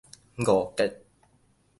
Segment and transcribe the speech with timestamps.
[0.39, 1.05] 五結